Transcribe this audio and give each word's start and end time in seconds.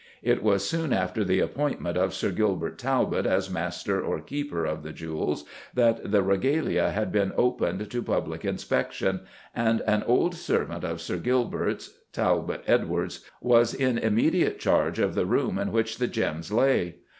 It 0.23 0.41
was 0.41 0.67
soon 0.67 0.93
after 0.93 1.23
the 1.23 1.41
appointment 1.41 1.95
of 1.95 2.15
Sir 2.15 2.31
Gilbert 2.31 2.79
Talbot 2.79 3.27
as 3.27 3.51
Master, 3.51 4.01
or 4.01 4.19
Keeper, 4.19 4.65
of 4.65 4.81
the 4.81 4.91
Jewels 4.91 5.43
that 5.75 6.11
the 6.11 6.23
regalia 6.23 6.89
had 6.89 7.11
been 7.11 7.31
opened 7.37 7.91
to 7.91 8.01
public 8.01 8.43
inspection, 8.43 9.19
and 9.55 9.81
an 9.81 10.01
old 10.07 10.33
servant 10.33 10.83
of 10.83 11.01
Sir 11.01 11.17
Gilbert's, 11.17 11.99
Talbot 12.13 12.63
Edwards, 12.65 13.29
was 13.41 13.75
in 13.75 13.99
immediate 13.99 14.57
charge 14.59 14.97
of 14.97 15.13
the 15.13 15.27
room 15.27 15.59
in 15.59 15.71
which 15.71 15.99
the 15.99 16.07
gems 16.07 16.51
lay. 16.51 16.95